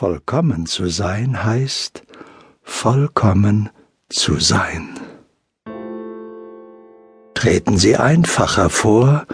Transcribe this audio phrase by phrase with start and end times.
[0.00, 2.04] Vollkommen zu sein heißt,
[2.62, 3.68] vollkommen
[4.08, 4.98] zu sein.
[7.34, 9.26] Treten Sie einfach hervor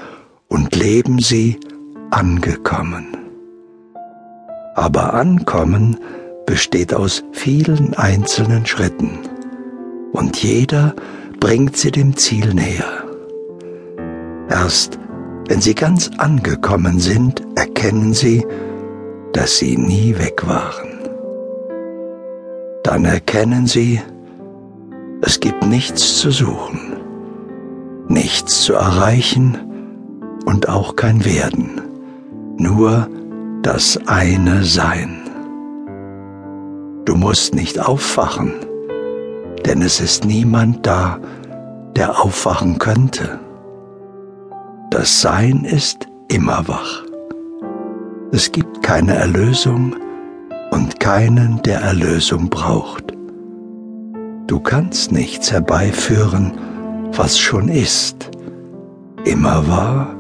[0.48, 1.60] und leben Sie
[2.10, 3.16] angekommen.
[4.74, 6.00] Aber ankommen
[6.46, 9.20] besteht aus vielen einzelnen Schritten
[10.10, 10.96] und jeder
[11.38, 13.04] bringt sie dem Ziel näher.
[14.50, 14.98] Erst
[15.48, 18.44] wenn sie ganz angekommen sind, erkennen sie,
[19.36, 20.98] dass sie nie weg waren.
[22.82, 24.00] Dann erkennen sie,
[25.20, 26.96] es gibt nichts zu suchen,
[28.08, 29.58] nichts zu erreichen
[30.46, 31.82] und auch kein Werden,
[32.56, 33.08] nur
[33.60, 35.28] das eine Sein.
[37.04, 38.54] Du musst nicht aufwachen,
[39.66, 41.20] denn es ist niemand da,
[41.94, 43.38] der aufwachen könnte.
[44.90, 47.05] Das Sein ist immer wach.
[48.32, 49.94] Es gibt keine Erlösung
[50.72, 53.12] und keinen, der Erlösung braucht.
[54.48, 56.52] Du kannst nichts herbeiführen,
[57.12, 58.30] was schon ist,
[59.24, 60.16] immer war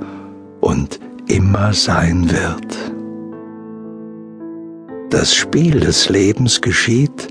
[0.60, 2.92] und immer sein wird.
[5.10, 7.28] Das Spiel des Lebens geschieht,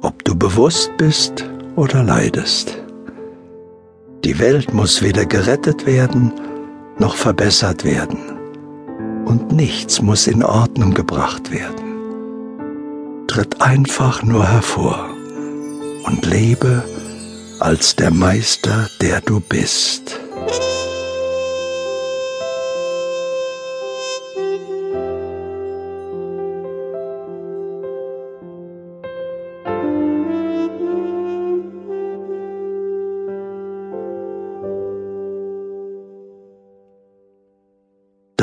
[0.00, 1.44] ob du bewusst bist
[1.74, 2.78] oder leidest.
[4.24, 6.32] Die Welt muss weder gerettet werden
[6.98, 8.27] noch verbessert werden
[9.28, 13.26] und nichts muss in Ordnung gebracht werden.
[13.26, 15.10] Tritt einfach nur hervor
[16.04, 16.82] und lebe
[17.60, 20.17] als der Meister, der du bist.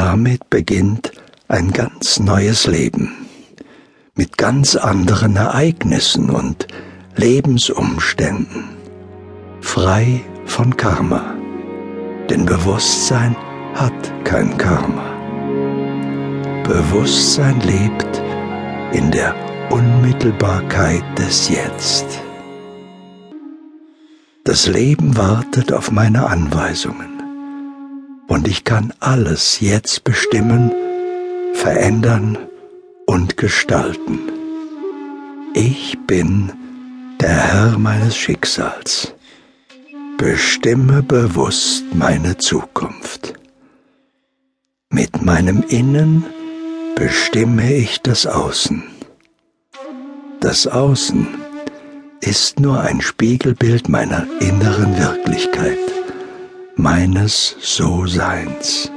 [0.06, 1.14] Damit beginnt
[1.48, 3.26] ein ganz neues Leben
[4.14, 6.68] mit ganz anderen Ereignissen und
[7.16, 8.66] Lebensumständen,
[9.62, 11.34] frei von Karma,
[12.30, 13.36] denn Bewusstsein
[13.74, 15.12] hat kein Karma.
[16.68, 18.22] Bewusstsein lebt
[18.92, 19.34] in der
[19.72, 22.06] Unmittelbarkeit des Jetzt.
[24.44, 27.15] Das Leben wartet auf meine Anweisungen
[28.28, 30.72] und ich kann alles jetzt bestimmen,
[31.54, 32.38] verändern
[33.06, 34.20] und gestalten.
[35.54, 36.52] Ich bin
[37.22, 39.14] der Herr meines Schicksals.
[40.18, 43.34] Bestimme bewusst meine Zukunft.
[44.90, 46.26] Mit meinem Innen
[46.96, 48.84] bestimme ich das Außen.
[50.40, 51.28] Das Außen
[52.22, 55.78] ist nur ein Spiegelbild meiner inneren Wirklichkeit
[56.78, 58.92] meines So-Seins.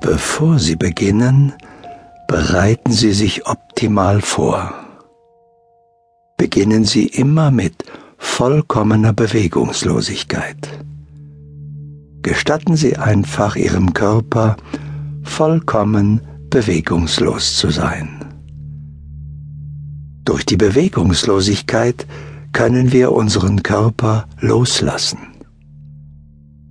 [0.00, 1.52] Bevor Sie beginnen,
[2.28, 4.72] bereiten Sie sich optimal vor.
[6.36, 7.84] Beginnen Sie immer mit
[8.16, 10.68] vollkommener Bewegungslosigkeit.
[12.22, 14.56] Gestatten Sie einfach Ihrem Körper
[15.22, 16.20] vollkommen
[16.50, 18.08] bewegungslos zu sein.
[20.24, 22.06] Durch die Bewegungslosigkeit
[22.52, 25.18] können wir unseren Körper loslassen.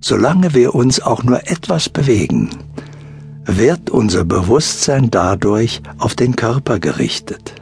[0.00, 2.50] Solange wir uns auch nur etwas bewegen,
[3.44, 7.54] wird unser Bewusstsein dadurch auf den Körper gerichtet.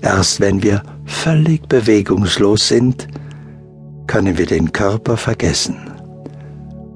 [0.00, 3.08] Erst wenn wir völlig bewegungslos sind,
[4.06, 5.76] können wir den Körper vergessen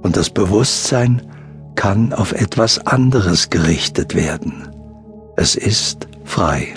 [0.02, 1.22] und das Bewusstsein
[1.76, 4.68] kann auf etwas anderes gerichtet werden.
[5.36, 6.74] Es ist frei.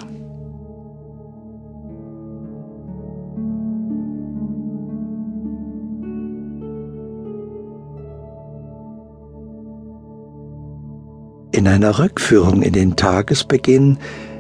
[11.52, 13.98] In einer Rückführung in den Tagesbeginn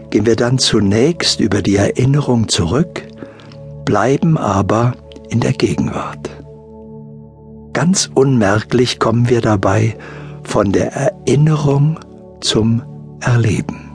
[0.09, 3.07] gehen wir dann zunächst über die Erinnerung zurück,
[3.83, 4.93] bleiben aber
[5.29, 6.29] in der Gegenwart.
[7.73, 9.97] Ganz unmerklich kommen wir dabei
[10.43, 11.99] von der Erinnerung
[12.41, 12.81] zum
[13.21, 13.89] Erleben.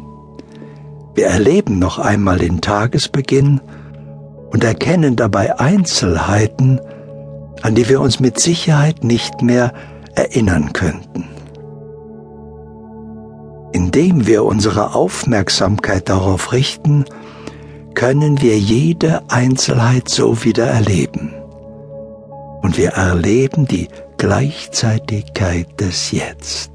[1.14, 3.61] Wir erleben noch einmal den Tagesbeginn
[4.50, 6.81] und erkennen dabei Einzelheiten,
[7.62, 9.73] an die wir uns mit Sicherheit nicht mehr
[10.14, 11.25] erinnern könnten.
[13.73, 17.05] Indem wir unsere Aufmerksamkeit darauf richten,
[17.94, 21.32] können wir jede Einzelheit so wieder erleben.
[22.62, 23.88] Und wir erleben die
[24.26, 26.70] Gleichzeitigkeit des Jetzt.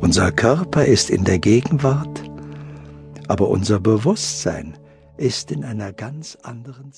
[0.00, 2.24] Unser Körper ist in der Gegenwart,
[3.26, 4.76] aber unser Bewusstsein
[5.16, 6.96] ist in einer ganz anderen Zeit.